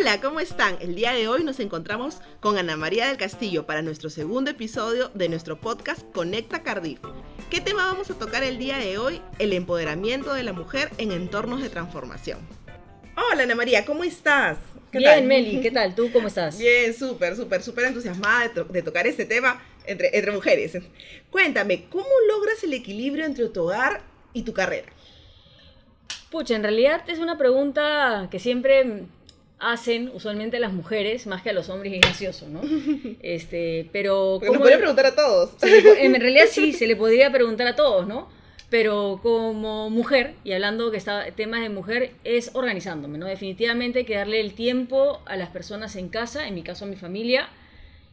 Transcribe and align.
Hola, 0.00 0.18
¿cómo 0.18 0.40
están? 0.40 0.78
El 0.80 0.94
día 0.94 1.12
de 1.12 1.28
hoy 1.28 1.44
nos 1.44 1.60
encontramos 1.60 2.22
con 2.40 2.56
Ana 2.56 2.74
María 2.74 3.08
del 3.08 3.18
Castillo 3.18 3.66
para 3.66 3.82
nuestro 3.82 4.08
segundo 4.08 4.50
episodio 4.50 5.10
de 5.12 5.28
nuestro 5.28 5.60
podcast 5.60 6.10
Conecta 6.14 6.62
Cardiff. 6.62 7.00
¿Qué 7.50 7.60
tema 7.60 7.84
vamos 7.84 8.10
a 8.10 8.14
tocar 8.14 8.42
el 8.42 8.56
día 8.56 8.78
de 8.78 8.96
hoy? 8.96 9.20
El 9.38 9.52
empoderamiento 9.52 10.32
de 10.32 10.42
la 10.42 10.54
mujer 10.54 10.88
en 10.96 11.12
entornos 11.12 11.60
de 11.60 11.68
transformación. 11.68 12.38
Hola 13.14 13.42
Ana 13.42 13.54
María, 13.54 13.84
¿cómo 13.84 14.02
estás? 14.02 14.56
¿Qué 14.90 15.00
Bien, 15.00 15.28
Meli, 15.28 15.60
¿qué 15.60 15.70
tal? 15.70 15.94
¿Tú 15.94 16.10
cómo 16.10 16.28
estás? 16.28 16.56
Bien, 16.56 16.94
súper, 16.94 17.36
súper, 17.36 17.62
súper 17.62 17.84
entusiasmada 17.84 18.48
de, 18.48 18.64
de, 18.64 18.82
tocar 18.82 19.06
este 19.06 19.26
tema 19.26 19.62
entre, 19.84 20.16
entre 20.16 20.32
mujeres. 20.32 20.78
Cuéntame, 21.28 21.84
¿cómo 21.90 22.08
logras 22.26 22.64
el 22.64 22.72
equilibrio 22.72 23.26
entre 23.26 23.46
tu 23.48 23.64
hogar 23.64 24.00
y 24.32 24.44
tu 24.44 24.54
carrera? 24.54 24.88
Pucha, 26.30 26.56
en 26.56 26.62
realidad 26.62 27.02
es 27.06 27.18
una 27.18 27.36
pregunta 27.36 28.28
que 28.30 28.38
siempre 28.38 29.04
hacen 29.60 30.10
usualmente 30.14 30.58
las 30.58 30.72
mujeres 30.72 31.26
más 31.26 31.42
que 31.42 31.50
a 31.50 31.52
los 31.52 31.68
hombres 31.68 31.92
y 31.92 31.96
es 31.96 32.00
gracioso, 32.02 32.48
¿no? 32.48 32.60
Este, 33.22 33.88
pero... 33.92 34.38
Porque 34.40 34.58
podría 34.58 34.78
preguntar 34.78 35.06
a 35.06 35.14
todos. 35.14 35.50
en 35.62 36.18
realidad 36.18 36.46
sí, 36.50 36.72
se 36.74 36.86
le 36.86 36.96
podría 36.96 37.30
preguntar 37.30 37.66
a 37.66 37.76
todos, 37.76 38.06
¿no? 38.06 38.28
Pero 38.70 39.20
como 39.22 39.90
mujer, 39.90 40.34
y 40.44 40.52
hablando 40.52 40.90
que 40.90 40.96
está 40.96 41.30
temas 41.32 41.60
de 41.60 41.68
mujer, 41.68 42.12
es 42.24 42.50
organizándome, 42.54 43.18
¿no? 43.18 43.26
Definitivamente 43.26 44.06
que 44.06 44.14
darle 44.14 44.40
el 44.40 44.54
tiempo 44.54 45.20
a 45.26 45.36
las 45.36 45.50
personas 45.50 45.96
en 45.96 46.08
casa, 46.08 46.46
en 46.46 46.54
mi 46.54 46.62
caso 46.62 46.84
a 46.84 46.88
mi 46.88 46.96
familia, 46.96 47.48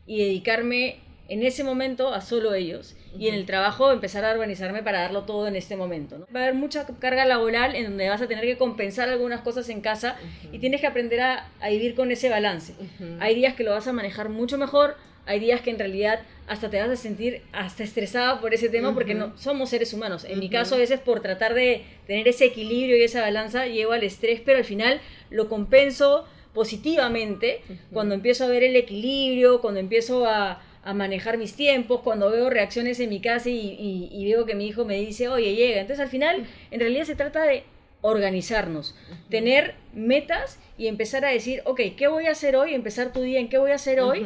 y 0.07 0.23
dedicarme 0.23 0.99
en 1.29 1.43
ese 1.43 1.63
momento 1.63 2.13
a 2.13 2.21
solo 2.21 2.53
ellos 2.53 2.95
y 3.17 3.27
en 3.27 3.35
el 3.35 3.45
trabajo 3.45 3.91
empezar 3.91 4.23
a 4.25 4.31
organizarme 4.31 4.83
para 4.83 5.01
darlo 5.01 5.23
todo 5.23 5.47
en 5.47 5.55
este 5.55 5.75
momento. 5.75 6.17
¿no? 6.17 6.27
Va 6.33 6.41
a 6.41 6.43
haber 6.43 6.55
mucha 6.55 6.85
carga 6.99 7.25
laboral 7.25 7.75
en 7.75 7.85
donde 7.85 8.09
vas 8.09 8.21
a 8.21 8.27
tener 8.27 8.45
que 8.45 8.57
compensar 8.57 9.09
algunas 9.09 9.41
cosas 9.41 9.69
en 9.69 9.81
casa 9.81 10.17
y 10.51 10.59
tienes 10.59 10.81
que 10.81 10.87
aprender 10.87 11.21
a, 11.21 11.49
vivir 11.69 11.95
con 11.95 12.11
ese 12.11 12.29
balance. 12.29 12.73
Hay 13.19 13.35
días 13.35 13.55
que 13.55 13.63
lo 13.63 13.71
vas 13.71 13.87
a 13.87 13.93
manejar 13.93 14.29
mucho 14.29 14.57
mejor, 14.57 14.95
hay 15.25 15.39
días 15.39 15.59
que 15.61 15.69
en 15.69 15.79
realidad 15.79 16.21
hasta 16.47 16.69
te 16.69 16.79
vas 16.79 16.89
a 16.89 16.95
sentir 16.95 17.41
hasta 17.51 17.83
estresada 17.83 18.39
por 18.39 18.53
ese 18.53 18.69
tema 18.69 18.93
porque 18.93 19.13
no 19.13 19.37
somos 19.37 19.69
seres 19.69 19.93
humanos. 19.93 20.23
En 20.23 20.39
mi 20.39 20.49
caso 20.49 20.75
a 20.75 20.77
veces 20.77 20.99
por 21.01 21.19
tratar 21.19 21.53
de 21.53 21.83
tener 22.07 22.27
ese 22.27 22.45
equilibrio 22.45 22.95
y 22.95 23.03
esa 23.03 23.21
balanza 23.21 23.65
llevo 23.65 23.91
al 23.91 24.03
estrés, 24.03 24.41
pero 24.43 24.57
al 24.57 24.63
final 24.63 25.01
lo 25.29 25.49
compenso 25.49 26.25
positivamente 26.53 27.61
cuando 27.91 28.15
empiezo 28.15 28.45
a 28.45 28.47
ver 28.47 28.63
el 28.63 28.75
equilibrio, 28.77 29.59
cuando 29.59 29.79
empiezo 29.81 30.25
a 30.25 30.61
a 30.87 30.93
manejar 30.93 31.37
mis 31.37 31.53
tiempos, 31.53 31.99
cuando 31.99 32.31
veo 32.31 32.49
reacciones 32.49 32.97
en 33.01 33.09
mi 33.09 33.19
casa 33.19 33.49
y, 33.49 34.23
veo 34.23 34.45
que 34.45 34.55
mi 34.55 34.67
hijo 34.67 34.85
me 34.85 34.95
dice, 34.95 35.27
oye, 35.27 35.53
llega. 35.53 35.81
Entonces 35.81 36.01
al 36.01 36.09
final, 36.09 36.47
en 36.71 36.79
realidad 36.79 37.03
se 37.03 37.15
trata 37.15 37.43
de 37.43 37.65
organizarnos, 37.99 38.95
tener 39.29 39.75
metas 39.93 40.59
y 40.77 40.87
empezar 40.87 41.25
a 41.25 41.29
decir, 41.29 41.61
ok, 41.65 41.81
¿qué 41.97 42.07
voy 42.07 42.27
a 42.27 42.31
hacer 42.31 42.55
hoy? 42.55 42.73
Empezar 42.73 43.11
tu 43.11 43.19
día 43.19 43.41
en 43.41 43.49
qué 43.49 43.57
voy 43.57 43.71
a 43.71 43.75
hacer 43.75 43.99
hoy 43.99 44.25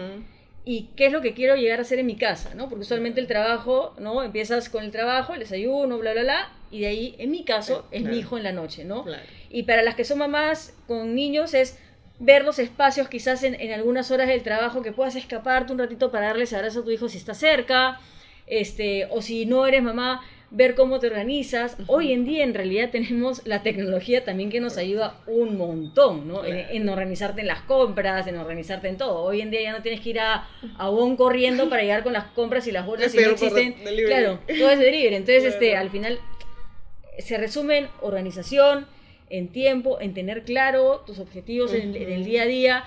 y 0.64 0.90
qué 0.96 1.08
es 1.08 1.12
lo 1.12 1.22
que 1.22 1.34
quiero 1.34 1.56
llegar 1.56 1.80
a 1.80 1.82
hacer 1.82 1.98
en 1.98 2.06
mi 2.06 2.16
casa, 2.16 2.54
¿no? 2.54 2.70
Porque 2.70 2.84
usualmente 2.84 3.20
el 3.20 3.26
trabajo, 3.26 3.96
¿no? 3.98 4.22
Empiezas 4.22 4.70
con 4.70 4.84
el 4.84 4.92
trabajo, 4.92 5.34
el 5.34 5.40
desayuno, 5.40 5.98
bla, 5.98 6.12
bla, 6.12 6.22
bla, 6.22 6.52
y 6.70 6.82
de 6.82 6.88
ahí, 6.88 7.16
en 7.18 7.32
mi 7.32 7.44
caso, 7.44 7.88
es 7.90 8.04
mi 8.04 8.20
hijo 8.20 8.38
en 8.38 8.44
la 8.44 8.52
noche, 8.52 8.86
¿no? 8.86 9.04
Y 9.50 9.64
para 9.64 9.82
las 9.82 9.96
que 9.96 10.06
son 10.06 10.20
mamás 10.20 10.76
con 10.86 11.16
niños 11.16 11.56
es 11.56 11.80
ver 12.22 12.46
los 12.46 12.60
espacios 12.60 13.10
quizás 13.10 13.44
en, 13.44 13.60
en, 13.60 13.72
algunas 13.74 14.12
horas 14.12 14.28
del 14.28 14.44
trabajo 14.44 14.84
que 14.84 14.92
puedas 14.92 15.16
escaparte 15.16 15.74
un 15.74 15.80
ratito 15.80 16.12
para 16.12 16.28
darles 16.28 16.54
abrazo 16.54 16.82
a 16.82 16.84
tu 16.84 16.92
hijo 16.92 17.10
si 17.10 17.18
está 17.18 17.34
cerca, 17.34 18.00
este, 18.46 19.08
o 19.10 19.22
si 19.24 19.48
no 19.48 19.66
eres 19.66 19.82
mamá, 19.82 20.22
ver 20.52 20.76
cómo 20.76 21.00
te 21.00 21.08
organizas. 21.08 21.78
Hoy 21.88 22.12
en 22.12 22.26
día 22.26 22.44
en 22.44 22.54
realidad 22.54 22.90
tenemos 22.92 23.42
la 23.46 23.64
tecnología 23.64 24.24
también 24.24 24.52
que 24.52 24.60
nos 24.60 24.78
ayuda 24.78 25.16
un 25.26 25.58
montón, 25.58 26.28
¿no? 26.28 26.46
En, 26.46 26.88
organizarte 26.88 27.42
en 27.42 27.48
las 27.48 27.62
compras, 27.62 28.28
en 28.28 28.38
organizarte 28.38 28.88
en 28.88 28.98
todo. 28.98 29.24
Hoy 29.24 29.42
en 29.42 29.50
día 29.50 29.62
ya 29.64 29.72
no 29.72 29.82
tienes 29.82 30.02
que 30.02 30.12
ir 30.12 30.20
a, 30.20 30.48
a 30.78 30.90
Bon 30.90 31.16
corriendo 31.16 31.70
para 31.70 31.82
llegar 31.82 32.04
con 32.04 32.14
las 32.14 32.26
compras 32.26 32.68
y 32.68 32.72
las 32.72 32.86
bolsas 32.86 33.12
si 33.12 33.18
no 33.18 33.32
existen. 33.32 33.74
Claro, 34.06 34.40
todo 34.46 34.70
es 34.70 34.80
delivery. 34.80 35.16
Entonces, 35.16 35.46
este, 35.46 35.76
al 35.76 35.90
final 35.90 36.20
se 37.18 37.38
resumen 37.38 37.88
organización, 38.02 38.86
en 39.32 39.48
tiempo, 39.50 40.00
en 40.00 40.14
tener 40.14 40.44
claro 40.44 41.04
tus 41.06 41.20
objetivos 41.20 41.74
en, 41.74 41.96
el 41.96 42.26
día 42.26 42.44
a 42.44 42.46
día 42.46 42.84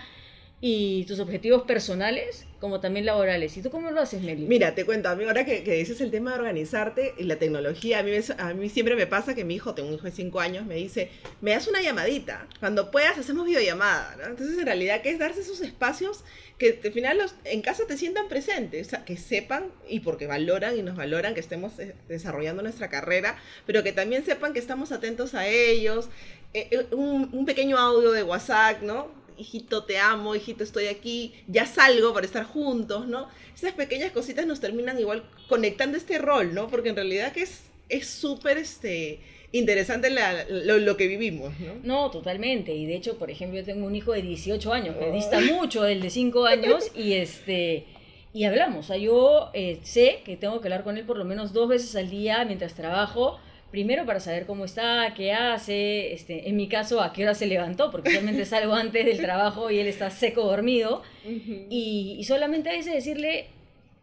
y 0.66 1.04
tus 1.04 1.20
objetivos 1.20 1.64
personales 1.64 2.46
como 2.58 2.80
también 2.80 3.04
laborales. 3.04 3.54
¿Y 3.54 3.60
tú 3.60 3.68
cómo 3.68 3.90
lo 3.90 4.00
haces, 4.00 4.22
Meli? 4.22 4.46
Mira, 4.46 4.74
te 4.74 4.86
cuento, 4.86 5.10
a 5.10 5.14
mí 5.14 5.24
ahora 5.24 5.44
que, 5.44 5.62
que, 5.62 5.74
dices 5.74 6.00
el 6.00 6.10
tema 6.10 6.32
de 6.32 6.38
organizarte 6.38 7.12
y 7.18 7.24
la 7.24 7.36
tecnología, 7.36 7.98
a 7.98 8.02
mí, 8.02 8.12
a 8.38 8.54
mí 8.54 8.70
siempre 8.70 8.96
me 8.96 9.06
pasa 9.06 9.34
que 9.34 9.44
mi 9.44 9.56
hijo, 9.56 9.74
tengo 9.74 9.90
un 9.90 9.96
hijo 9.96 10.04
de 10.04 10.12
5 10.12 10.40
años, 10.40 10.64
me 10.64 10.76
dice, 10.76 11.10
me 11.42 11.50
das 11.50 11.68
una 11.68 11.82
llamadita, 11.82 12.48
cuando 12.60 12.90
puedas 12.90 13.18
hacemos 13.18 13.44
videollamada, 13.44 14.16
¿no? 14.16 14.24
Entonces, 14.24 14.56
en 14.56 14.64
realidad, 14.64 15.02
¿qué 15.02 15.10
es 15.10 15.18
darse 15.18 15.42
esos 15.42 15.60
espacios 15.60 16.24
que 16.56 16.80
al 16.82 16.92
final 16.94 17.18
los, 17.18 17.34
en 17.44 17.60
casa 17.60 17.82
te 17.86 17.98
sientan 17.98 18.28
presentes, 18.28 18.86
o 18.86 18.90
sea, 18.90 19.04
que 19.04 19.18
sepan 19.18 19.64
y 19.86 20.00
porque 20.00 20.26
valoran 20.26 20.78
y 20.78 20.82
nos 20.82 20.96
valoran 20.96 21.34
que 21.34 21.40
estemos 21.40 21.78
eh, 21.78 21.94
desarrollando 22.08 22.62
nuestra 22.62 22.88
carrera, 22.88 23.36
pero 23.66 23.82
que 23.82 23.92
también 23.92 24.24
sepan 24.24 24.54
que 24.54 24.60
estamos 24.60 24.92
atentos 24.92 25.34
a 25.34 25.46
ellos, 25.46 26.08
eh, 26.54 26.68
eh, 26.70 26.86
un, 26.92 27.28
un 27.34 27.44
pequeño 27.44 27.76
audio 27.76 28.12
de 28.12 28.22
WhatsApp, 28.22 28.80
¿no? 28.80 29.23
Hijito, 29.38 29.84
te 29.84 29.98
amo, 29.98 30.34
hijito, 30.34 30.64
estoy 30.64 30.86
aquí, 30.86 31.32
ya 31.46 31.66
salgo 31.66 32.12
para 32.12 32.26
estar 32.26 32.44
juntos, 32.44 33.06
¿no? 33.06 33.28
Esas 33.54 33.72
pequeñas 33.72 34.12
cositas 34.12 34.46
nos 34.46 34.60
terminan 34.60 34.98
igual 34.98 35.24
conectando 35.48 35.96
este 35.96 36.18
rol, 36.18 36.54
¿no? 36.54 36.68
Porque 36.68 36.90
en 36.90 36.96
realidad 36.96 37.32
que 37.32 37.42
es 37.42 38.06
súper 38.06 38.58
este, 38.58 39.20
interesante 39.54 40.10
lo, 40.10 40.96
que 40.96 41.06
vivimos, 41.06 41.52
¿no? 41.60 41.74
No, 41.84 42.10
totalmente. 42.10 42.74
Y 42.74 42.86
de 42.86 42.96
hecho, 42.96 43.18
por 43.18 43.30
ejemplo, 43.30 43.60
yo 43.60 43.64
tengo 43.64 43.86
un 43.86 43.94
hijo 43.94 44.12
de 44.12 44.20
18 44.20 44.72
años 44.72 44.96
que 44.96 45.12
dista 45.12 45.40
mucho 45.40 45.84
del 45.84 46.02
de 46.02 46.10
5 46.10 46.46
años 46.46 46.90
y 46.94 47.14
este... 47.14 47.84
Y 48.32 48.46
hablamos, 48.46 48.86
o 48.86 48.88
sea, 48.88 48.96
yo 48.96 49.50
eh, 49.54 49.78
sé 49.84 50.22
que 50.24 50.36
tengo 50.36 50.60
que 50.60 50.66
hablar 50.66 50.82
con 50.82 50.98
él 50.98 51.04
por 51.04 51.16
lo 51.16 51.24
menos 51.24 51.52
dos 51.52 51.68
veces 51.68 51.94
al 51.94 52.10
día 52.10 52.44
mientras 52.44 52.74
trabajo, 52.74 53.38
primero 53.74 54.06
para 54.06 54.20
saber 54.20 54.46
cómo 54.46 54.64
está, 54.64 55.14
qué 55.16 55.32
hace, 55.32 56.12
este, 56.12 56.48
en 56.48 56.54
mi 56.54 56.68
caso, 56.68 57.00
a 57.00 57.12
qué 57.12 57.24
hora 57.24 57.34
se 57.34 57.46
levantó, 57.46 57.90
porque 57.90 58.10
realmente 58.10 58.44
salgo 58.44 58.72
antes 58.72 59.04
del 59.04 59.18
trabajo 59.18 59.68
y 59.68 59.80
él 59.80 59.88
está 59.88 60.10
seco 60.10 60.44
dormido. 60.44 61.02
y, 61.24 62.22
solamente 62.24 62.70
a 62.70 62.74
veces 62.74 62.94
decirle, 62.94 63.48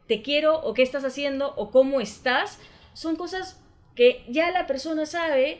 te 0.07 0.21
quiero, 0.21 0.59
o 0.59 0.73
qué 0.73 0.81
estás 0.81 1.05
haciendo, 1.05 1.53
o 1.55 1.71
cómo 1.71 2.01
estás, 2.01 2.59
son 2.93 3.15
cosas 3.15 3.61
que 3.95 4.25
ya 4.27 4.51
la 4.51 4.67
persona 4.67 5.05
sabe, 5.05 5.59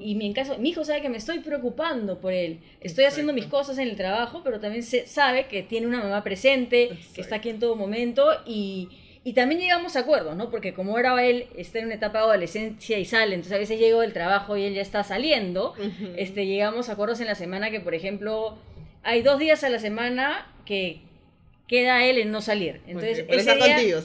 y 0.00 0.16
mi, 0.16 0.26
en 0.26 0.32
caso, 0.32 0.58
mi 0.58 0.70
hijo 0.70 0.84
sabe 0.84 1.00
que 1.00 1.08
me 1.08 1.18
estoy 1.18 1.38
preocupando 1.38 2.18
por 2.18 2.32
él. 2.32 2.58
Estoy 2.80 3.04
haciendo 3.04 3.32
mis 3.32 3.46
cosas 3.46 3.78
en 3.78 3.86
el 3.86 3.96
trabajo, 3.96 4.40
pero 4.42 4.58
también 4.58 4.82
se, 4.82 5.06
sabe 5.06 5.46
que 5.46 5.62
tiene 5.62 5.86
una 5.86 6.02
mamá 6.02 6.24
presente, 6.24 6.98
que 7.14 7.20
está 7.20 7.36
aquí 7.36 7.48
en 7.48 7.60
todo 7.60 7.76
momento, 7.76 8.28
y 8.44 8.88
y 9.24 9.34
también 9.34 9.60
llegamos 9.60 9.94
a 9.94 10.00
acuerdos, 10.00 10.36
¿no? 10.36 10.50
Porque 10.50 10.74
como 10.74 10.92
ahora 10.92 11.24
él 11.24 11.46
está 11.56 11.78
en 11.78 11.86
una 11.86 11.94
etapa 11.94 12.18
de 12.18 12.24
adolescencia 12.24 12.98
y 12.98 13.04
sale, 13.04 13.34
entonces 13.34 13.52
a 13.52 13.58
veces 13.58 13.78
llego 13.78 14.00
del 14.00 14.12
trabajo 14.12 14.56
y 14.56 14.64
él 14.64 14.74
ya 14.74 14.82
está 14.82 15.04
saliendo, 15.04 15.74
este, 16.16 16.46
llegamos 16.46 16.88
a 16.88 16.92
acuerdos 16.92 17.20
en 17.20 17.26
la 17.26 17.36
semana 17.36 17.70
que, 17.70 17.80
por 17.80 17.94
ejemplo, 17.94 18.58
hay 19.04 19.22
dos 19.22 19.38
días 19.38 19.62
a 19.62 19.68
la 19.68 19.78
semana 19.78 20.50
que 20.64 21.02
queda 21.68 22.04
él 22.04 22.18
en 22.18 22.32
no 22.32 22.42
salir. 22.42 22.80
Entonces, 22.88 23.24
ese, 23.28 23.54
día, 23.54 23.76
contigo, 23.76 24.00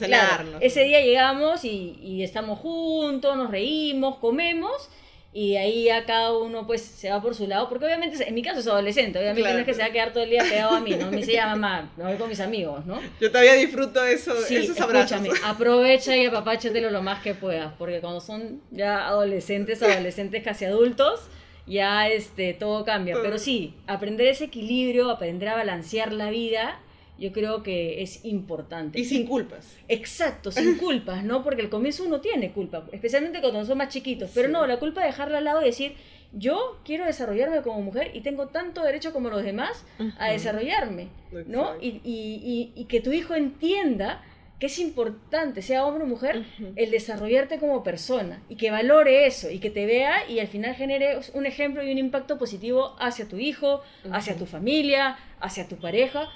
ese 0.60 0.84
día 0.84 1.00
llegamos 1.00 1.64
y, 1.64 1.98
y 2.00 2.22
estamos 2.22 2.60
juntos, 2.60 3.36
nos 3.36 3.50
reímos, 3.50 4.18
comemos 4.18 4.88
y 5.32 5.56
ahí 5.56 5.90
a 5.90 6.04
cada 6.04 6.36
uno 6.36 6.66
pues 6.66 6.82
se 6.82 7.10
va 7.10 7.20
por 7.20 7.34
su 7.34 7.46
lado, 7.46 7.68
porque 7.68 7.84
obviamente 7.84 8.26
en 8.26 8.34
mi 8.34 8.42
caso 8.42 8.60
es 8.60 8.66
adolescente, 8.66 9.18
obviamente 9.18 9.52
no 9.52 9.58
es 9.58 9.64
que 9.66 9.74
se 9.74 9.80
va 9.80 9.86
a 9.86 9.92
quedar 9.92 10.12
todo 10.12 10.24
el 10.24 10.30
día 10.30 10.42
pegado 10.42 10.76
a 10.76 10.80
mí, 10.80 10.92
¿no? 10.92 11.10
Me 11.10 11.18
dice 11.18 11.32
ya 11.32 11.46
mamá, 11.46 11.90
me 11.96 12.04
voy 12.04 12.16
con 12.16 12.28
mis 12.28 12.40
amigos, 12.40 12.86
¿no? 12.86 12.98
Yo 13.20 13.30
todavía 13.30 13.54
disfruto 13.54 14.04
eso, 14.04 14.34
sí, 14.42 14.56
esos 14.56 14.80
abrazos. 14.80 15.20
aprovecha 15.44 16.16
y 16.16 16.26
apapáchatelo 16.26 16.90
lo 16.90 17.02
más 17.02 17.22
que 17.22 17.34
puedas, 17.34 17.72
porque 17.78 18.00
cuando 18.00 18.20
son 18.20 18.62
ya 18.70 19.06
adolescentes, 19.06 19.82
adolescentes 19.82 20.42
casi 20.42 20.64
adultos, 20.64 21.20
ya 21.66 22.08
este, 22.08 22.54
todo 22.54 22.84
cambia. 22.84 23.16
Pero 23.22 23.38
sí, 23.38 23.74
aprender 23.86 24.28
ese 24.28 24.44
equilibrio, 24.44 25.10
aprender 25.10 25.50
a 25.50 25.56
balancear 25.56 26.12
la 26.12 26.30
vida 26.30 26.80
yo 27.18 27.32
creo 27.32 27.62
que 27.62 28.02
es 28.02 28.24
importante. 28.24 28.98
Y 28.98 29.04
sin 29.04 29.26
culpas. 29.26 29.76
Exacto, 29.88 30.50
sin 30.52 30.76
culpas, 30.76 31.24
¿no? 31.24 31.42
Porque 31.42 31.62
al 31.62 31.68
comienzo 31.68 32.04
uno 32.04 32.20
tiene 32.20 32.52
culpa, 32.52 32.86
especialmente 32.92 33.40
cuando 33.40 33.64
son 33.64 33.78
más 33.78 33.88
chiquitos. 33.88 34.30
Pero 34.34 34.48
no, 34.48 34.66
la 34.66 34.78
culpa 34.78 35.00
de 35.00 35.08
dejarla 35.08 35.38
al 35.38 35.44
lado 35.44 35.62
y 35.62 35.66
decir, 35.66 35.94
yo 36.32 36.78
quiero 36.84 37.06
desarrollarme 37.06 37.62
como 37.62 37.80
mujer 37.80 38.10
y 38.14 38.20
tengo 38.20 38.48
tanto 38.48 38.82
derecho 38.82 39.12
como 39.12 39.30
los 39.30 39.42
demás 39.42 39.84
a 40.18 40.30
desarrollarme, 40.30 41.08
¿no? 41.46 41.74
Y, 41.80 42.00
y, 42.04 42.72
y, 42.74 42.84
que 42.84 43.00
tu 43.00 43.12
hijo 43.12 43.34
entienda 43.34 44.22
que 44.58 44.66
es 44.66 44.78
importante, 44.78 45.62
sea 45.62 45.86
hombre 45.86 46.04
o 46.04 46.06
mujer, 46.06 46.44
el 46.74 46.90
desarrollarte 46.90 47.58
como 47.58 47.82
persona 47.84 48.42
y 48.48 48.56
que 48.56 48.70
valore 48.70 49.26
eso 49.26 49.50
y 49.50 49.60
que 49.60 49.70
te 49.70 49.86
vea 49.86 50.28
y 50.28 50.40
al 50.40 50.48
final 50.48 50.74
genere 50.74 51.20
un 51.32 51.46
ejemplo 51.46 51.82
y 51.82 51.92
un 51.92 51.98
impacto 51.98 52.38
positivo 52.38 52.96
hacia 52.98 53.28
tu 53.28 53.38
hijo, 53.38 53.82
hacia 54.12 54.36
tu 54.36 54.46
familia, 54.46 55.16
hacia 55.40 55.68
tu 55.68 55.76
pareja 55.76 56.28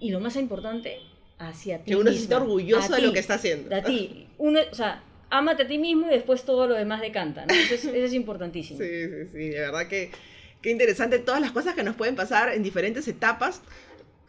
y 0.00 0.10
lo 0.10 0.20
más 0.20 0.36
importante, 0.36 0.98
hacia 1.38 1.78
ti. 1.78 1.90
Que 1.90 1.96
uno 1.96 2.10
esté 2.10 2.34
orgulloso 2.34 2.94
de 2.94 3.02
lo 3.02 3.12
que 3.12 3.18
está 3.18 3.34
haciendo. 3.34 3.74
A 3.74 3.82
ti. 3.82 4.28
Uno, 4.38 4.60
o 4.70 4.74
sea, 4.74 5.02
ámate 5.30 5.64
a 5.64 5.66
ti 5.66 5.78
mismo 5.78 6.06
y 6.06 6.10
después 6.10 6.44
todo 6.44 6.66
lo 6.66 6.74
demás 6.74 7.00
decanta. 7.00 7.46
¿no? 7.46 7.54
Eso, 7.54 7.90
es, 7.90 8.12
importantísimo. 8.14 8.78
Sí, 8.78 8.86
sí, 8.86 9.28
sí. 9.32 9.48
De 9.50 9.60
verdad 9.60 9.88
que, 9.88 10.10
qué 10.62 10.70
interesante 10.70 11.18
todas 11.18 11.40
las 11.40 11.52
cosas 11.52 11.74
que 11.74 11.82
nos 11.82 11.96
pueden 11.96 12.16
pasar 12.16 12.52
en 12.52 12.62
diferentes 12.62 13.06
etapas. 13.08 13.62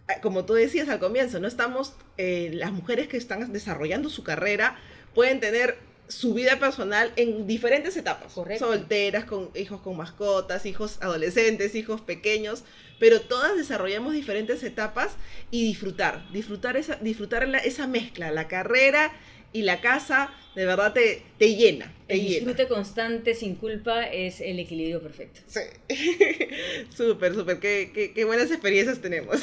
Ah, 0.07 0.21
Como 0.21 0.45
tú 0.45 0.53
decías 0.53 0.89
al 0.89 0.99
comienzo, 0.99 1.39
no 1.39 1.47
estamos, 1.47 1.93
eh, 2.17 2.51
las 2.53 2.71
mujeres 2.71 3.07
que 3.07 3.17
están 3.17 3.51
desarrollando 3.51 4.09
su 4.09 4.23
carrera 4.23 4.77
pueden 5.13 5.39
tener 5.39 5.77
su 6.07 6.33
vida 6.33 6.59
personal 6.59 7.11
en 7.15 7.47
diferentes 7.47 7.97
etapas. 7.97 8.33
Correcto. 8.33 8.65
Solteras, 8.67 9.25
con 9.25 9.49
hijos 9.55 9.81
con 9.81 9.97
mascotas, 9.97 10.65
hijos 10.65 10.97
adolescentes, 11.01 11.75
hijos 11.75 12.01
pequeños, 12.01 12.63
pero 12.99 13.21
todas 13.21 13.57
desarrollamos 13.57 14.13
diferentes 14.13 14.63
etapas 14.63 15.11
y 15.51 15.63
disfrutar, 15.65 16.29
disfrutar 16.31 16.77
esa, 16.77 16.95
disfrutar 16.95 17.47
la- 17.47 17.57
esa 17.59 17.87
mezcla, 17.87 18.31
la 18.31 18.47
carrera 18.47 19.11
y 19.55 19.61
la 19.63 19.79
casa, 19.81 20.31
de 20.55 20.65
verdad 20.65 20.93
te, 20.93 21.21
te 21.37 21.55
llena, 21.55 21.93
te 22.07 22.15
El 22.15 22.19
llena. 22.21 22.33
disfrute 22.35 22.67
constante 22.67 23.33
sin 23.33 23.55
culpa 23.55 24.03
es 24.03 24.41
el 24.41 24.59
equilibrio 24.59 25.01
perfecto. 25.01 25.41
Sí. 25.47 25.61
súper, 26.95 27.33
súper. 27.33 27.59
Qué, 27.59 27.91
qué- 27.93 28.13
qué 28.13 28.25
buenas 28.25 28.51
experiencias 28.51 28.99
tenemos. 29.01 29.41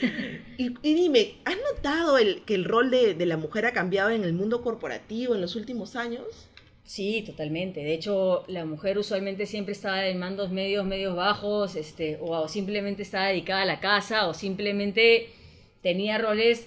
y, 0.58 0.74
y 0.82 0.94
dime, 0.94 1.34
¿has 1.44 1.56
notado 1.74 2.18
el, 2.18 2.42
que 2.42 2.54
el 2.54 2.64
rol 2.64 2.90
de, 2.90 3.14
de 3.14 3.26
la 3.26 3.36
mujer 3.36 3.66
ha 3.66 3.72
cambiado 3.72 4.10
en 4.10 4.24
el 4.24 4.32
mundo 4.32 4.62
corporativo 4.62 5.34
en 5.34 5.40
los 5.40 5.56
últimos 5.56 5.96
años? 5.96 6.24
Sí, 6.84 7.22
totalmente. 7.26 7.80
De 7.84 7.92
hecho, 7.92 8.44
la 8.48 8.64
mujer 8.64 8.96
usualmente 8.98 9.44
siempre 9.44 9.72
estaba 9.72 10.06
en 10.06 10.18
mandos 10.18 10.50
medios, 10.50 10.86
medios 10.86 11.14
bajos, 11.14 11.76
este, 11.76 12.16
o 12.20 12.48
simplemente 12.48 13.02
estaba 13.02 13.26
dedicada 13.28 13.62
a 13.62 13.66
la 13.66 13.80
casa, 13.80 14.26
o 14.26 14.32
simplemente 14.34 15.28
tenía 15.82 16.16
roles 16.16 16.66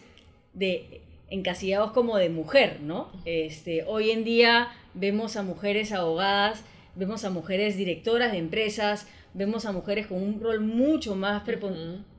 de 0.53 1.01
encasillados 1.31 1.91
como 1.91 2.17
de 2.17 2.29
mujer, 2.29 2.79
¿no? 2.81 3.09
Este, 3.25 3.83
hoy 3.87 4.11
en 4.11 4.23
día 4.23 4.67
vemos 4.93 5.37
a 5.37 5.43
mujeres 5.43 5.91
abogadas, 5.91 6.63
vemos 6.95 7.23
a 7.23 7.31
mujeres 7.31 7.77
directoras 7.77 8.31
de 8.31 8.37
empresas, 8.37 9.07
vemos 9.33 9.65
a 9.65 9.71
mujeres 9.71 10.07
con 10.07 10.21
un 10.21 10.39
rol 10.39 10.59
mucho 10.59 11.15
más 11.15 11.41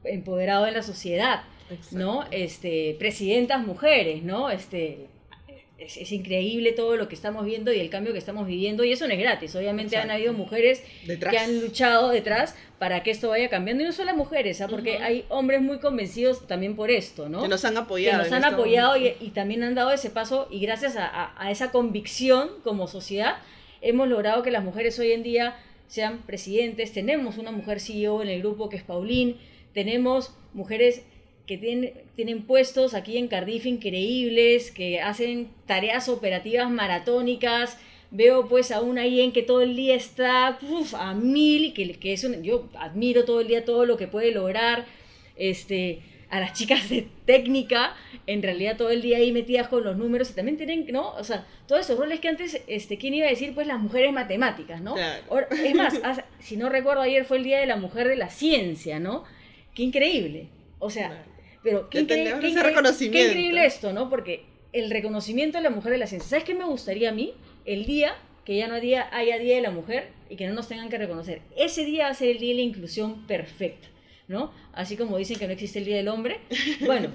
empoderado 0.05 0.67
en 0.67 0.75
la 0.75 0.83
sociedad. 0.83 1.43
¿no? 1.91 2.25
Este, 2.31 2.97
presidentas 2.99 3.65
mujeres, 3.65 4.23
¿no? 4.23 4.51
Este, 4.51 5.07
es, 5.85 5.97
es 5.97 6.13
increíble 6.13 6.73
todo 6.73 6.97
lo 6.97 7.09
que 7.09 7.15
estamos 7.15 7.45
viendo 7.45 7.73
y 7.73 7.81
el 7.81 7.91
cambio 7.91 8.13
que 8.13 8.19
estamos 8.19 8.47
viviendo 8.47 8.85
y 8.85 8.93
eso 8.93 9.07
no 9.07 9.13
es 9.13 9.19
gratis. 9.21 9.55
Obviamente 9.57 9.97
han 9.97 10.11
habido 10.11 10.33
mujeres 10.33 10.83
Detrás. 11.07 11.33
que 11.33 11.39
han 11.39 11.61
luchado 11.61 12.11
detrás 12.11 12.55
para 12.79 13.03
que 13.03 13.11
esto 13.11 13.29
vaya 13.29 13.49
cambiando 13.49 13.83
y 13.83 13.87
no 13.87 13.93
solo 13.93 14.15
mujeres, 14.17 14.61
¿ah? 14.61 14.69
porque 14.69 14.99
hay 14.99 15.25
hombres 15.29 15.61
muy 15.63 15.79
convencidos 15.79 16.47
también 16.47 16.75
por 16.77 16.91
esto, 16.91 17.29
¿no? 17.29 17.43
Que 17.43 17.49
nos 17.49 17.65
han 17.65 17.75
que 17.75 17.81
apoyado. 17.81 18.19
nos 18.19 18.29
en 18.29 18.35
han 18.35 18.45
apoyado 18.45 18.97
y, 18.97 19.13
y 19.21 19.31
también 19.31 19.63
han 19.63 19.75
dado 19.75 19.93
ese 19.93 20.11
paso 20.11 20.49
y 20.51 20.61
gracias 20.61 20.97
a, 20.97 21.07
a- 21.07 21.35
a 21.37 21.51
esa 21.51 21.71
convicción 21.71 22.49
como 22.65 22.89
sociedad 22.89 23.37
hemos 23.81 24.09
logrado 24.09 24.43
que 24.43 24.51
las 24.51 24.65
mujeres 24.65 24.99
hoy 24.99 25.13
en 25.13 25.23
día 25.23 25.57
sean 25.89 26.19
presidentes. 26.27 26.93
Tenemos 26.93 27.37
una 27.39 27.51
mujer 27.51 27.81
CEO 27.81 28.23
en 28.23 28.29
el 28.29 28.41
grupo 28.41 28.69
que 28.69 28.77
es 28.77 28.83
Paulín, 28.83 29.37
tenemos 29.75 30.35
mujeres 30.55 31.03
que 31.53 31.59
tienen, 31.59 31.93
tienen 32.17 32.43
puestos 32.43 32.95
aquí 32.95 33.19
en 33.19 33.29
Cardiff 33.29 33.67
increíbles, 33.67 34.71
que 34.71 35.01
hacen 35.01 35.49
tareas 35.67 36.09
operativas 36.09 36.71
maratónicas. 36.71 37.79
Veo 38.11 38.49
pues 38.49 38.71
a 38.73 38.81
una 38.81 39.03
ahí 39.03 39.21
en 39.21 39.33
que 39.33 39.43
todo 39.43 39.63
el 39.63 39.75
día 39.77 39.95
está 39.95 40.59
uf, 40.63 40.95
a 40.95 41.15
mil, 41.15 41.73
que, 41.75 41.93
que 41.99 42.13
es 42.15 42.25
un- 42.25 42.43
yo 42.43 42.69
admiro 42.79 43.25
todo 43.25 43.41
el 43.41 43.49
día 43.49 43.65
todo 43.65 43.85
lo 43.87 43.97
que 43.97 44.07
puede 44.09 44.33
lograr. 44.33 44.85
Este, 45.37 46.01
a 46.31 46.41
las 46.41 46.55
chicas 46.55 46.89
de 46.89 47.09
técnica, 47.27 47.95
en 48.27 48.43
realidad 48.43 48.77
todo 48.79 48.91
el 48.91 49.03
día 49.03 49.19
ahí 49.19 49.33
metidas 49.33 49.69
con 49.69 49.85
los 49.85 49.97
números 49.99 50.31
y 50.31 50.35
también 50.35 50.57
tienen, 50.57 50.87
¿no? 50.91 51.11
O 51.15 51.25
sea, 51.25 51.47
todos 51.67 51.83
esos 51.83 51.99
roles 51.99 52.21
que 52.21 52.29
antes, 52.29 52.63
este, 52.67 52.97
¿quién 52.97 53.13
iba 53.15 53.27
a 53.27 53.31
decir? 53.31 53.53
Pues 53.55 53.67
las 53.67 53.79
mujeres 53.79 54.13
matemáticas, 54.15 54.81
¿no? 54.81 54.95
Claro. 54.95 55.23
Es 55.51 55.75
más, 55.75 55.95
hace- 56.03 56.25
si 56.41 56.57
no 56.57 56.71
recuerdo, 56.71 57.03
ayer 57.03 57.25
fue 57.27 57.37
el 57.39 57.45
Día 57.45 57.61
de 57.61 57.67
la 57.67 57.77
Mujer 57.77 58.09
de 58.09 58.17
la 58.17 58.31
Ciencia, 58.31 58.99
¿no? 58.99 59.25
Qué 59.75 59.83
increíble. 59.83 60.49
O 60.79 60.89
sea, 60.91 61.09
Claro. 61.09 61.32
Pero 61.63 61.89
qué, 61.89 62.01
increíble- 62.01 62.31
qué 62.31 62.37
ese 62.39 62.49
increíble- 62.49 62.63
reconocimiento. 62.63 63.19
qué 63.19 63.25
increíble 63.31 63.67
esto, 63.67 63.93
¿no? 63.93 64.09
Porque 64.11 64.45
el 64.73 64.91
reconocimiento 64.91 65.59
de 65.59 65.65
la 65.65 65.71
mujer 65.71 65.93
de 65.93 65.99
la 65.99 66.07
ciencia. 66.07 66.29
¿Sabes 66.31 66.45
qué 66.45 66.55
me 66.55 66.65
gustaría 66.65 67.11
a 67.11 67.13
mí? 67.13 67.35
El 67.65 67.85
día 67.87 68.15
que 68.45 68.57
ya 68.57 68.67
no 68.69 68.75
haya, 68.75 69.09
haya 69.17 69.39
Día 69.39 69.57
de 69.57 69.63
la 69.63 69.71
Mujer 69.71 70.09
y 70.29 70.37
que 70.37 70.47
no 70.49 70.55
nos 70.55 70.67
tengan 70.67 70.89
que 70.89 70.99
reconocer. 70.99 71.43
Ese 71.57 71.85
día 71.85 72.05
va 72.05 72.11
a 72.11 72.15
ser 72.15 72.29
el 72.31 72.39
día 72.39 72.51
de 72.51 72.57
la 72.57 72.63
inclusión 72.63 73.27
perfecta, 73.27 73.87
¿no? 74.29 74.53
Así 74.73 74.97
como 74.97 75.17
dicen 75.19 75.39
que 75.39 75.47
no 75.47 75.53
existe 75.53 75.79
el 75.79 75.85
Día 75.85 75.97
del 75.97 76.09
Hombre. 76.09 76.41
Bueno, 76.81 77.13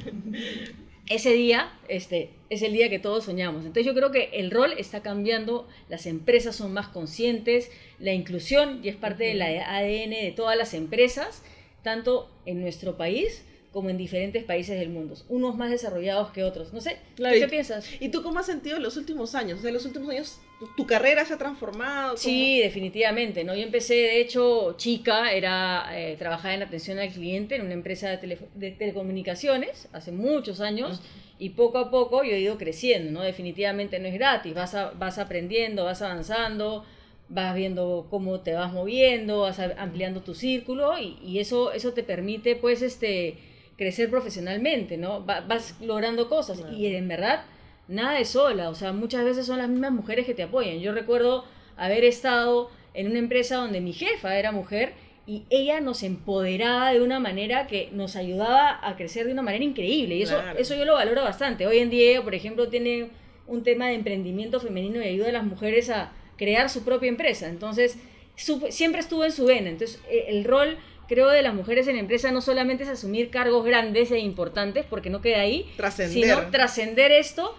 ese 1.10 1.34
día 1.34 1.72
este, 1.88 2.30
es 2.50 2.62
el 2.62 2.74
día 2.74 2.90
que 2.90 3.00
todos 3.00 3.26
soñamos. 3.26 3.62
Entonces 3.66 3.86
yo 3.86 3.94
creo 3.94 4.12
que 4.12 4.30
el 4.34 4.52
rol 4.52 4.74
está 4.78 5.02
cambiando, 5.02 5.68
las 5.90 6.06
empresas 6.06 6.56
son 6.56 6.74
más 6.74 6.88
conscientes, 6.90 7.72
la 8.00 8.14
inclusión 8.14 8.82
ya 8.84 8.92
es 8.92 8.98
parte 8.98 9.24
del 9.26 9.42
ADN 9.42 10.12
de 10.12 10.34
todas 10.36 10.58
las 10.58 10.74
empresas, 10.74 11.44
tanto 11.82 12.30
en 12.46 12.62
nuestro 12.62 12.98
país 12.98 13.44
como 13.72 13.90
en 13.90 13.98
diferentes 13.98 14.44
países 14.44 14.80
del 14.80 14.90
mundo, 14.90 15.16
unos 15.30 15.56
más 15.56 15.70
desarrollados 15.70 16.32
que 16.32 16.44
otros. 16.44 16.74
No 16.74 16.82
sé, 16.82 16.98
Claro, 17.16 17.36
¿tú 17.36 17.42
qué 17.42 17.48
piensas? 17.48 17.88
¿Y 18.00 18.10
tú 18.10 18.24
cómo 18.24 18.40
has 18.40 18.46
sentido 18.46 18.80
los 18.80 18.98
últimos 18.98 19.36
años? 19.36 19.60
O 19.60 19.62
sea, 19.62 19.72
los 19.72 19.86
últimos 19.86 20.10
años, 20.10 20.40
tu, 20.60 20.68
tu 20.76 20.88
carrera 20.88 21.26
se 21.26 21.34
ha 21.34 21.38
transformado. 21.38 22.10
¿Cómo? 22.10 22.18
Sí, 22.18 22.60
definitivamente, 22.60 23.44
¿no? 23.44 23.54
Yo 23.56 23.62
empecé, 23.64 23.94
de 23.96 24.22
hecho, 24.22 24.74
chica, 24.78 25.32
era, 25.34 25.90
eh, 25.94 26.16
trabajaba 26.18 26.54
en 26.56 26.64
atención 26.64 26.98
al 26.98 27.10
cliente 27.10 27.56
en 27.56 27.62
una 27.64 27.74
empresa 27.74 28.10
de, 28.10 28.18
tele- 28.18 28.40
de 28.56 28.72
telecomunicaciones 28.72 29.88
hace 29.94 30.12
muchos 30.12 30.60
años 30.62 31.02
y 31.40 31.50
poco 31.50 31.78
a 31.78 31.92
poco 31.92 32.24
yo 32.24 32.32
he 32.32 32.40
ido 32.40 32.58
creciendo, 32.58 33.12
¿no? 33.12 33.22
Definitivamente 33.22 34.00
no 34.00 34.08
es 34.08 34.14
gratis, 34.14 34.54
vas, 34.54 34.74
a- 34.76 34.92
vas 34.92 35.18
aprendiendo, 35.20 35.84
vas 35.86 36.02
avanzando, 36.02 36.84
vas 37.30 37.54
viendo 37.56 38.08
cómo 38.10 38.40
te 38.40 38.54
vas 38.54 38.72
moviendo, 38.72 39.42
vas 39.42 39.60
ampliando 39.60 40.22
tu 40.22 40.34
círculo 40.34 40.98
y, 40.98 41.18
y 41.24 41.40
eso, 41.40 41.74
eso 41.74 41.94
te 41.94 42.02
permite, 42.04 42.56
pues, 42.56 42.82
este, 42.82 43.38
crecer 43.78 44.10
profesionalmente, 44.10 44.98
¿no? 44.98 45.26
Va- 45.26 45.42
vas 45.42 45.76
logrando 45.82 46.28
cosas 46.30 46.60
Claro. 46.60 46.76
y 46.76 46.88
en 46.88 47.08
verdad 47.08 47.44
nada 47.88 48.20
es 48.20 48.30
sola, 48.30 48.70
o 48.70 48.76
sea, 48.76 48.92
muchas 48.92 49.24
veces 49.24 49.46
son 49.46 49.60
las 49.60 49.70
mismas 49.70 49.92
mujeres 49.92 50.26
que 50.26 50.34
te 50.34 50.44
apoyan. 50.44 50.80
Yo 50.80 50.92
recuerdo 50.94 51.46
haber 51.78 52.04
estado 52.04 52.70
en 52.94 53.08
una 53.08 53.20
empresa 53.20 53.58
donde 53.58 53.80
mi 53.80 53.94
jefa 53.94 54.38
era 54.38 54.52
mujer 54.52 54.94
y 55.28 55.44
ella 55.50 55.80
nos 55.82 56.04
empoderaba 56.04 56.92
de 56.92 57.02
una 57.02 57.20
manera 57.20 57.68
que 57.68 57.90
nos 57.94 58.16
ayudaba 58.16 58.80
a 58.82 58.96
crecer 58.96 59.26
de 59.28 59.34
una 59.34 59.42
manera 59.42 59.64
increíble 59.64 60.16
y 60.16 60.22
eso, 60.24 60.36
Claro. 60.42 60.58
eso 60.60 60.76
yo 60.76 60.86
lo 60.86 60.94
valoro 60.94 61.22
bastante. 61.24 61.68
Hoy 61.68 61.80
en 61.80 61.90
día, 61.90 62.22
por 62.24 62.34
ejemplo, 62.34 62.68
tiene 62.70 63.10
un 63.46 63.64
tema 63.64 63.88
de 63.88 63.94
emprendimiento 63.96 64.60
femenino 64.60 65.00
y 65.02 65.08
ayuda 65.08 65.30
a 65.30 65.34
las 65.34 65.44
mujeres 65.46 65.90
a 65.90 66.12
crear 66.38 66.70
su 66.70 66.84
propia 66.84 67.10
empresa. 67.10 67.48
Entonces, 67.48 67.98
su- 68.36 68.66
siempre 68.70 69.00
estuvo 69.02 69.24
en 69.26 69.32
su 69.32 69.46
vena. 69.46 69.70
Entonces, 69.70 70.02
eh, 70.10 70.26
el 70.30 70.44
rol, 70.44 70.78
creo, 71.08 71.30
de 71.30 71.42
las 71.42 71.54
mujeres 71.54 71.88
en 71.88 71.96
la 71.96 72.02
empresa 72.02 72.32
no 72.32 72.42
solamente 72.42 72.84
es 72.84 72.90
asumir 72.90 73.30
cargos 73.30 73.64
grandes 73.66 74.12
e 74.12 74.20
importantes, 74.20 74.86
porque 74.90 75.10
no 75.10 75.22
queda 75.22 75.42
ahí, 75.42 75.70
Trascender. 75.78 76.14
sino 76.24 76.50
trascender 76.52 77.12
esto 77.12 77.56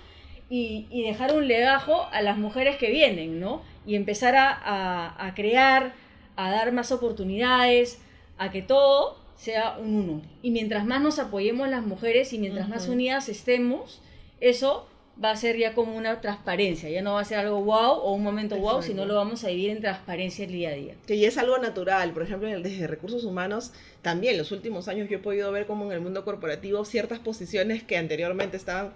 y, 0.50 0.86
y 0.90 1.02
dejar 1.02 1.34
un 1.34 1.46
legajo 1.48 2.06
a 2.12 2.22
las 2.22 2.38
mujeres 2.38 2.76
que 2.76 2.90
vienen, 2.90 3.40
¿no? 3.40 3.62
Y 3.86 3.94
empezar 3.96 4.36
a, 4.36 4.50
a- 4.52 5.26
a 5.26 5.34
crear, 5.34 5.94
a 6.36 6.50
dar 6.50 6.72
más 6.72 6.92
oportunidades, 6.92 8.00
a 8.38 8.50
que 8.50 8.62
todo 8.62 9.18
sea 9.36 9.76
un 9.78 9.94
uno. 9.94 10.22
Y 10.42 10.50
mientras 10.50 10.84
más 10.84 11.00
nos 11.00 11.18
apoyemos 11.18 11.68
las 11.68 11.84
mujeres 11.84 12.32
y 12.32 12.38
mientras 12.38 12.68
más 12.68 12.88
unidas 12.88 13.28
estemos, 13.28 14.00
eso 14.40 14.88
va 15.22 15.32
a 15.32 15.37
ser 15.37 15.56
ya 15.58 15.75
como 15.75 15.96
una 15.96 16.20
transparencia, 16.20 16.88
ya 16.88 17.02
no 17.02 17.14
va 17.14 17.20
a 17.20 17.25
ser 17.25 17.38
algo 17.38 17.60
wow 17.62 17.98
o 17.98 18.12
un 18.14 18.22
momento 18.22 18.56
wow, 18.56 18.76
Exacto. 18.76 18.87
sino 18.87 19.04
lo 19.04 19.14
vamos 19.16 19.42
a 19.44 19.48
vivir 19.48 19.70
en 19.70 19.80
transparencia 19.80 20.44
el 20.44 20.52
día 20.52 20.68
a 20.70 20.75
día. 20.75 20.94
que 21.06 21.18
ya 21.18 21.26
es 21.28 21.37
algo 21.38 21.58
natural. 21.58 22.12
Por 22.12 22.22
ejemplo, 22.22 22.48
desde 22.60 22.87
recursos 22.87 23.25
humanos, 23.25 23.72
también 24.02 24.32
en 24.34 24.38
los 24.38 24.52
últimos 24.52 24.87
años 24.87 25.08
yo 25.08 25.16
he 25.16 25.20
podido 25.20 25.50
ver 25.50 25.66
como 25.66 25.87
en 25.87 25.92
el 25.92 26.00
mundo 26.00 26.25
corporativo 26.25 26.84
ciertas 26.84 27.18
posiciones 27.18 27.82
que 27.82 27.96
anteriormente 27.96 28.56
estaban 28.56 28.92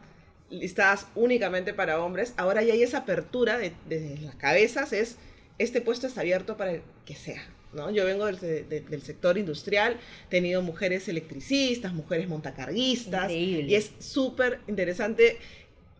listadas 0.50 1.06
únicamente 1.14 1.72
para 1.74 2.00
hombres, 2.04 2.34
ahora 2.36 2.62
ya 2.62 2.74
hay 2.74 2.82
esa 2.82 2.98
apertura 2.98 3.58
de- 3.58 3.72
desde 3.88 4.18
las 4.20 4.34
cabezas, 4.36 4.92
es 4.92 5.16
este 5.58 5.80
puesto 5.80 6.06
está 6.06 6.20
abierto 6.20 6.56
para 6.56 6.72
el 6.72 6.82
que 7.06 7.14
sea. 7.14 7.42
¿no? 7.72 7.90
Yo 7.90 8.04
vengo 8.04 8.26
del, 8.26 8.38
de- 8.38 8.80
del 8.82 9.00
sector 9.02 9.38
industrial, 9.38 9.96
he 10.26 10.30
tenido 10.30 10.60
mujeres 10.60 11.08
electricistas, 11.08 11.94
mujeres 11.94 12.28
montacarguistas, 12.28 13.24
Increíble. 13.30 13.72
y 13.72 13.74
es 13.76 13.92
súper 13.98 14.60
interesante 14.68 15.38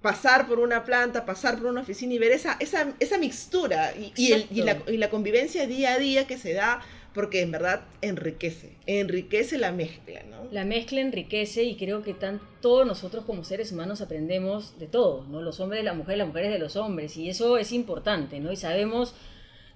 pasar 0.02 0.49
por 0.49 0.59
una 0.59 0.85
planta, 0.85 1.25
pasar 1.25 1.56
por 1.59 1.66
una 1.66 1.80
oficina 1.82 2.12
y 2.14 2.18
ver 2.18 2.32
esa, 2.32 2.56
esa, 2.61 2.92
esa 3.00 3.18
mixtura 3.18 3.94
y, 3.97 4.12
y 4.16 4.32
el- 4.32 4.47
y 4.50 4.62
la, 4.62 4.78
y 4.88 4.97
la 4.97 5.09
convivencia 5.11 5.66
día 5.66 5.94
a 5.94 5.99
día 5.99 6.26
que 6.26 6.37
se 6.38 6.52
da, 6.54 6.80
porque 7.14 7.42
en 7.42 7.52
verdad 7.52 7.82
enriquece, 8.00 8.73
enriquece 8.87 9.59
la 9.59 9.71
mezcla, 9.71 10.23
¿no? 10.25 10.49
La 10.50 10.64
mezcla 10.64 11.00
enriquece 11.00 11.62
y 11.64 11.76
creo 11.76 12.02
que 12.02 12.14
tan, 12.14 12.40
todos 12.61 12.87
nosotros 12.87 13.25
como 13.26 13.44
seres 13.44 13.71
humanos 13.71 14.00
aprendemos 14.00 14.78
de 14.78 14.87
todo, 14.87 15.25
¿no? 15.28 15.40
Los 15.42 15.61
hombres 15.61 15.80
de 15.80 15.85
las 15.85 15.94
mujeres, 15.97 16.18
las 16.18 16.26
mujeres 16.28 16.50
de 16.52 16.59
los 16.59 16.75
hombres, 16.76 17.16
y 17.16 17.28
eso 17.28 17.56
es 17.59 17.71
importante, 17.73 18.40
¿no? 18.40 18.50
Y 18.50 18.56
sabemos 18.56 19.14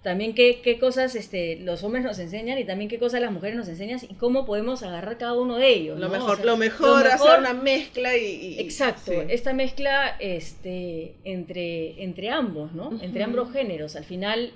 también 0.07 0.37
qué, 0.37 0.61
qué 0.63 0.79
cosas 0.79 1.17
este, 1.17 1.57
los 1.57 1.83
hombres 1.83 2.05
nos 2.05 2.21
enseñan 2.21 2.57
y 2.61 2.65
también 2.65 2.89
qué 2.89 2.97
cosas 2.97 3.21
las 3.21 3.33
mujeres 3.33 3.57
nos 3.57 3.67
enseñan 3.67 3.99
y 4.09 4.15
cómo 4.15 4.47
podemos 4.47 4.85
agarrar 4.85 5.19
cada 5.19 5.33
uno 5.35 5.57
de 5.57 5.69
ellos. 5.69 5.99
Lo 5.99 6.07
¿no? 6.07 6.13
mejor, 6.13 6.31
O 6.31 6.37
sea, 6.37 6.45
lo 6.45 6.57
mejor, 6.57 7.05
lo 7.05 7.13
hacer 7.13 7.41
una 7.41 7.55
mezcla 7.55 8.17
y... 8.17 8.25
y- 8.25 8.61
Exacto, 8.61 9.11
sí. 9.11 9.19
esta 9.31 9.53
mezcla 9.53 10.15
este, 10.21 11.17
entre, 11.25 12.05
entre 12.05 12.31
ambos, 12.31 12.71
¿no? 12.73 12.97
Entre 13.03 13.25
ambos 13.25 13.51
géneros. 13.51 13.97
Al 13.97 14.05
final, 14.05 14.53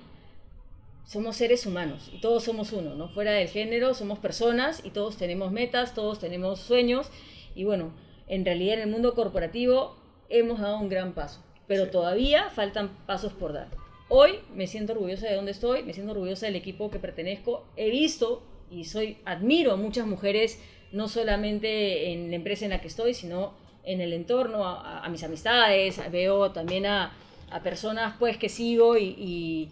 somos 1.05 1.35
seres 1.35 1.65
humanos 1.65 2.09
y 2.13 2.21
todos 2.21 2.45
somos 2.45 2.71
uno, 2.71 2.95
¿no? 2.95 3.09
Fuera 3.09 3.33
del 3.33 3.49
género 3.49 3.93
somos 3.93 4.19
personas 4.19 4.81
y 4.85 4.91
todos 4.91 5.17
tenemos 5.17 5.51
metas, 5.51 5.93
todos 5.93 6.17
tenemos 6.17 6.61
sueños 6.61 7.09
y 7.55 7.65
bueno, 7.65 7.91
en 8.29 8.45
realidad 8.45 8.75
en 8.75 8.83
el 8.83 8.89
mundo 8.89 9.15
corporativo 9.15 9.97
hemos 10.29 10.61
dado 10.61 10.79
un 10.79 10.87
gran 10.87 11.11
paso, 11.11 11.43
pero 11.67 11.89
todavía 11.89 12.49
faltan 12.51 12.87
pasos 13.05 13.33
por 13.33 13.51
dar. 13.51 13.80
Hoy 14.13 14.39
me 14.53 14.67
siento 14.67 14.91
orgullosa 14.91 15.29
de 15.29 15.35
dónde 15.35 15.51
estoy, 15.51 15.83
me 15.83 15.93
siento 15.93 16.11
orgullosa 16.11 16.45
del 16.45 16.57
equipo 16.57 16.91
que 16.91 16.99
pertenezco. 16.99 17.63
He 17.77 17.89
visto 17.89 18.43
y 18.69 18.83
soy 18.83 19.19
admiro 19.23 19.71
a 19.71 19.77
muchas 19.77 20.05
mujeres 20.05 20.61
no 20.91 21.07
solamente 21.07 22.11
en 22.11 22.29
la 22.29 22.35
empresa 22.35 22.65
en 22.65 22.71
la 22.71 22.81
que 22.81 22.89
estoy, 22.89 23.13
sino 23.13 23.53
en 23.85 24.01
el 24.01 24.11
entorno, 24.11 24.65
a, 24.65 25.07
mis 25.07 25.23
amistades, 25.23 26.01
veo 26.11 26.51
también 26.51 26.87
a, 26.87 27.15
personas 27.63 28.15
pues 28.19 28.35
que 28.35 28.49
sigo 28.49 28.97
y, 28.97 29.69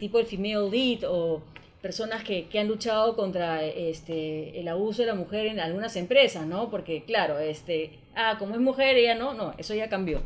tipo 0.00 0.18
el 0.18 0.26
female 0.26 0.68
lead 0.68 1.04
o 1.08 1.42
personas 1.80 2.24
que, 2.24 2.48
que, 2.48 2.58
han 2.58 2.66
luchado 2.66 3.14
contra 3.14 3.64
este, 3.64 4.58
el 4.58 4.66
abuso 4.66 5.02
de 5.02 5.06
la 5.06 5.14
mujer 5.14 5.46
en 5.46 5.60
algunas 5.60 5.94
empresas, 5.94 6.44
¿no? 6.48 6.68
Porque 6.68 7.04
claro, 7.04 7.38
este, 7.38 7.92
ah, 8.16 8.38
como 8.40 8.54
es 8.54 8.60
mujer, 8.60 8.96
ella 8.96 9.14
no, 9.14 9.34
no, 9.34 9.54
eso 9.56 9.72
ya 9.72 9.88
cambió. 9.88 10.22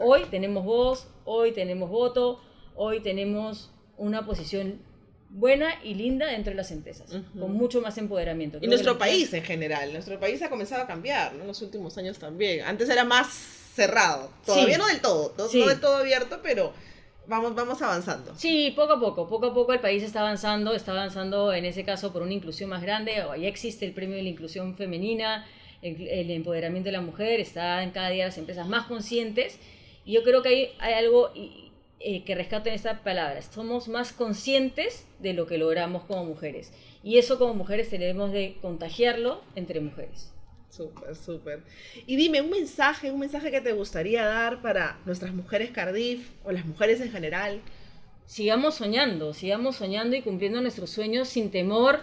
Hoy 0.00 0.24
tenemos 0.28 0.64
voz, 0.64 1.06
hoy 1.24 1.52
tenemos 1.52 1.88
voto, 1.88 2.40
hoy 2.74 3.00
tenemos 3.00 3.70
una 3.96 4.24
posición 4.24 4.80
buena 5.30 5.74
y 5.84 5.94
linda 5.94 6.26
dentro 6.26 6.50
de 6.50 6.56
las 6.56 6.70
empresas, 6.70 7.10
con 7.38 7.52
mucho 7.52 7.80
más 7.80 7.96
empoderamiento. 7.98 8.58
y 8.60 8.66
nuestro 8.66 8.98
país 8.98 9.32
en 9.32 9.44
general, 9.44 9.92
nuestro 9.92 10.18
país 10.18 10.42
ha 10.42 10.50
comenzado 10.50 10.82
a 10.82 10.86
cambiar 10.86 11.34
en 11.34 11.46
los 11.46 11.62
últimos 11.62 11.96
años 11.98 12.18
también. 12.18 12.64
Antes 12.64 12.88
era 12.88 13.04
más 13.04 13.28
cerrado, 13.28 14.30
todavía 14.44 14.78
no 14.78 14.86
del 14.86 15.00
todo, 15.00 15.32
no, 15.38 15.46
del 15.48 15.80
todo 15.80 15.96
abierto, 15.96 16.40
pero 16.42 16.72
vamos, 17.28 17.54
vamos 17.54 17.80
avanzando. 17.80 18.34
Sí, 18.36 18.72
poco 18.74 18.94
a 18.94 19.00
poco, 19.00 19.28
poco 19.28 19.46
a 19.46 19.54
poco 19.54 19.72
el 19.72 19.80
país 19.80 20.02
está 20.02 20.20
avanzando, 20.20 20.74
está 20.74 20.92
avanzando 20.92 21.52
en 21.52 21.64
ese 21.64 21.84
caso 21.84 22.12
por 22.12 22.22
una 22.22 22.32
inclusión 22.32 22.68
más 22.68 22.82
grande, 22.82 23.14
ya 23.14 23.48
existe 23.48 23.86
el 23.86 23.92
premio 23.92 24.16
de 24.16 24.24
la 24.24 24.28
inclusión 24.28 24.76
femenina, 24.76 25.46
el, 25.80 26.30
empoderamiento 26.30 26.88
de 26.88 26.92
la 26.92 27.00
mujer, 27.00 27.40
está 27.40 27.82
en 27.82 27.92
cada 27.92 28.10
día 28.10 28.26
las 28.26 28.36
empresas 28.36 28.66
más 28.66 28.86
conscientes, 28.86 29.58
y 30.04 30.12
yo 30.12 30.24
creo 30.24 30.42
que 30.42 30.48
hay, 30.48 30.72
hay 30.80 30.94
algo... 30.94 31.32
Eh, 32.02 32.24
que 32.24 32.34
rescaten 32.34 32.72
esta 32.72 33.02
palabra. 33.02 33.42
Somos 33.42 33.86
más 33.88 34.14
conscientes 34.14 35.06
de 35.18 35.34
lo 35.34 35.46
que 35.46 35.58
logramos 35.58 36.04
como 36.04 36.24
mujeres. 36.24 36.72
Y 37.04 37.18
eso 37.18 37.38
como 37.38 37.52
mujeres 37.52 37.90
tenemos 37.90 38.32
de 38.32 38.56
contagiarlo 38.62 39.42
entre 39.54 39.80
mujeres. 39.80 40.32
Súper, 40.70 41.14
súper. 41.14 41.62
Y 42.06 42.16
dime, 42.16 42.40
un 42.40 42.48
mensaje, 42.48 43.10
un 43.10 43.20
mensaje 43.20 43.50
que 43.50 43.60
te 43.60 43.72
gustaría 43.72 44.24
dar 44.24 44.62
para 44.62 44.98
nuestras 45.04 45.34
mujeres 45.34 45.72
Cardiff 45.72 46.30
o 46.42 46.52
las 46.52 46.64
mujeres 46.64 47.02
en 47.02 47.12
general. 47.12 47.60
Sigamos 48.24 48.76
soñando, 48.76 49.34
sigamos 49.34 49.76
soñando 49.76 50.16
y 50.16 50.22
cumpliendo 50.22 50.62
nuestros 50.62 50.88
sueños 50.88 51.28
sin 51.28 51.50
temor 51.50 52.00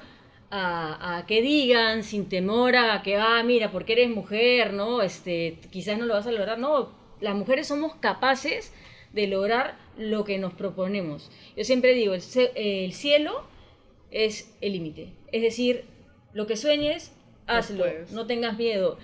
a, 0.52 1.18
a, 1.18 1.26
que 1.26 1.42
digan, 1.42 2.04
sin 2.04 2.30
temor 2.30 2.76
a 2.76 3.02
que, 3.02 3.16
ah, 3.16 3.42
mira, 3.44 3.72
porque 3.72 3.94
eres 3.94 4.12
mujer, 4.12 4.74
¿no? 4.74 5.02
Este, 5.02 5.58
quizás 5.72 5.98
no 5.98 6.06
lo 6.06 6.14
vas 6.14 6.28
a 6.28 6.32
lograr. 6.32 6.60
No, 6.60 6.92
las 7.20 7.34
mujeres 7.34 7.68
somos 7.68 7.96
capaces 7.96 8.72
de 9.14 9.26
lograr 9.26 9.87
lo 9.98 10.24
que 10.24 10.38
nos 10.38 10.54
proponemos. 10.54 11.32
Yo 11.56 11.64
siempre 11.64 11.94
digo, 11.94 12.14
el, 12.14 12.94
cielo 12.94 13.44
es 14.12 14.54
el 14.62 14.74
límite. 14.74 15.10
Es 15.32 15.42
decir, 15.42 15.86
lo 16.34 16.48
que 16.48 16.56
sueñes, 16.56 17.12
hazlo, 17.48 17.86
no 18.12 18.28
tengas 18.28 18.58
miedo 18.58 18.98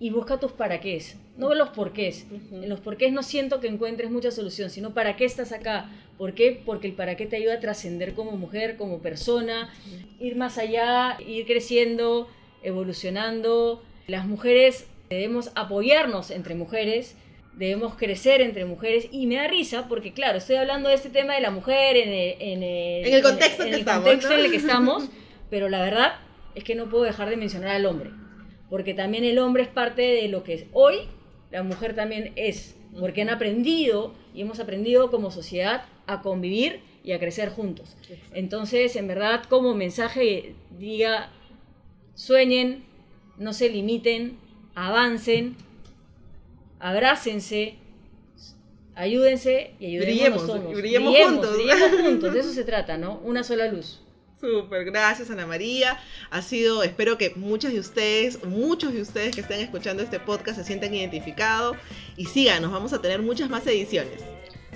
y 0.00 0.10
busca 0.10 0.38
tus 0.38 0.52
para 0.52 0.80
qué. 0.80 1.02
No 1.36 1.54
los 1.54 1.70
porqués. 1.70 2.26
En 2.52 2.68
los 2.68 2.80
porqués 2.80 3.12
no 3.12 3.22
siento 3.22 3.60
que 3.60 3.68
encuentres 3.68 4.10
mucha 4.10 4.30
solución, 4.30 4.70
sino 4.70 4.94
para 4.94 5.16
qué 5.16 5.24
estás 5.24 5.52
acá. 5.52 5.90
¿Por 6.16 6.34
qué? 6.34 6.60
Porque 6.64 6.88
el 6.88 6.94
para 6.94 7.16
qué 7.16 7.26
te 7.26 7.36
ayuda 7.36 7.54
a 7.54 7.60
trascender 7.60 8.14
como 8.14 8.32
mujer, 8.32 8.76
como 8.76 8.98
persona, 8.98 9.72
ir 10.18 10.36
más 10.36 10.58
allá, 10.58 11.16
ir 11.24 11.46
creciendo, 11.46 12.28
evolucionando. 12.62 13.82
Las 14.06 14.26
mujeres 14.26 14.86
debemos 15.10 15.50
apoyarnos 15.54 16.30
entre 16.30 16.54
mujeres 16.54 17.16
debemos 17.58 17.94
crecer 17.96 18.40
entre 18.40 18.64
mujeres 18.64 19.08
y 19.10 19.26
me 19.26 19.34
da 19.34 19.48
risa 19.48 19.88
porque 19.88 20.12
claro, 20.12 20.38
estoy 20.38 20.56
hablando 20.56 20.88
de 20.88 20.94
este 20.94 21.10
tema 21.10 21.34
de 21.34 21.40
la 21.40 21.50
mujer 21.50 21.96
en 21.96 22.08
el, 22.08 22.36
en 22.40 22.62
el, 23.12 23.22
contexto, 23.22 23.64
en, 23.64 23.74
el 23.74 23.84
contexto 23.84 24.32
en 24.32 24.44
el 24.44 24.50
que 24.50 24.56
estamos, 24.56 25.08
pero 25.50 25.68
la 25.68 25.82
verdad 25.82 26.20
es 26.54 26.62
que 26.62 26.76
no 26.76 26.88
puedo 26.88 27.02
dejar 27.02 27.28
de 27.28 27.36
mencionar 27.36 27.70
al 27.70 27.84
hombre, 27.86 28.10
porque 28.70 28.94
también 28.94 29.24
el 29.24 29.38
hombre 29.40 29.64
es 29.64 29.68
parte 29.68 30.02
de 30.02 30.28
lo 30.28 30.44
que 30.44 30.54
es 30.54 30.64
hoy, 30.72 31.08
la 31.50 31.64
mujer 31.64 31.96
también 31.96 32.32
es, 32.36 32.76
porque 32.98 33.22
han 33.22 33.30
aprendido 33.30 34.14
y 34.34 34.42
hemos 34.42 34.60
aprendido 34.60 35.10
como 35.10 35.32
sociedad 35.32 35.84
a 36.06 36.22
convivir 36.22 36.80
y 37.02 37.12
a 37.12 37.18
crecer 37.18 37.48
juntos. 37.48 37.96
Entonces, 38.34 38.94
en 38.94 39.08
verdad, 39.08 39.44
como 39.48 39.74
mensaje 39.74 40.54
diga, 40.78 41.30
sueñen, 42.14 42.84
no 43.36 43.52
se 43.52 43.68
limiten, 43.68 44.38
avancen, 44.74 45.56
abrácense, 46.80 47.76
ayúdense 48.94 49.74
y 49.78 49.86
ayudemos 49.86 50.44
brillemos, 50.46 50.74
brillemos, 50.76 51.16
juntos. 51.16 51.56
Brillemos 51.56 52.00
juntos, 52.02 52.34
de 52.34 52.40
eso 52.40 52.52
se 52.52 52.64
trata, 52.64 52.96
¿no? 52.96 53.20
Una 53.24 53.44
sola 53.44 53.68
luz. 53.68 54.00
Súper, 54.40 54.84
gracias 54.84 55.30
Ana 55.30 55.46
María. 55.46 55.98
Ha 56.30 56.42
sido, 56.42 56.84
espero 56.84 57.18
que 57.18 57.32
muchos 57.34 57.72
de 57.72 57.80
ustedes, 57.80 58.44
muchos 58.44 58.92
de 58.92 59.02
ustedes 59.02 59.34
que 59.34 59.40
estén 59.40 59.60
escuchando 59.60 60.02
este 60.02 60.20
podcast 60.20 60.58
se 60.58 60.64
sientan 60.64 60.94
identificados 60.94 61.76
y 62.16 62.26
síganos, 62.26 62.70
vamos 62.70 62.92
a 62.92 63.02
tener 63.02 63.20
muchas 63.20 63.50
más 63.50 63.66
ediciones. 63.66 64.22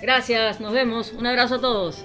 Gracias, 0.01 0.61
nos 0.61 0.73
vemos. 0.73 1.13
Un 1.13 1.27
abrazo 1.27 1.57
a 1.57 1.61
todos. 1.61 2.05